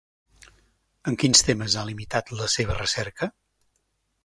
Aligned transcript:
En 1.11 1.17
quins 1.23 1.45
temes 1.51 1.77
ha 1.77 1.85
limitat 1.91 2.33
la 2.41 2.51
seva 2.57 2.81
recerca? 2.83 3.31